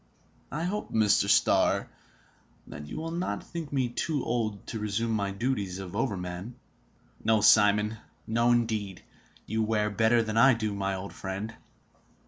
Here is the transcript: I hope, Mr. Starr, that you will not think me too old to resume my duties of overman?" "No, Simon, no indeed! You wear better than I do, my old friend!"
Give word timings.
I 0.51 0.63
hope, 0.63 0.91
Mr. 0.91 1.29
Starr, 1.29 1.87
that 2.65 2.87
you 2.87 2.97
will 2.97 3.11
not 3.11 3.43
think 3.43 3.71
me 3.71 3.87
too 3.89 4.25
old 4.25 4.65
to 4.69 4.79
resume 4.79 5.11
my 5.11 5.29
duties 5.29 5.77
of 5.77 5.95
overman?" 5.95 6.55
"No, 7.23 7.41
Simon, 7.41 7.97
no 8.25 8.51
indeed! 8.51 9.03
You 9.45 9.61
wear 9.61 9.91
better 9.91 10.23
than 10.23 10.37
I 10.37 10.55
do, 10.55 10.73
my 10.73 10.95
old 10.95 11.13
friend!" 11.13 11.53